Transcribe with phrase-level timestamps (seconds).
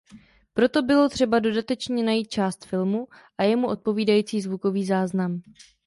[0.53, 3.07] Proto bylo třeba dodatečně najít část filmu
[3.37, 5.41] a jemu odpovídající zvukový záznam.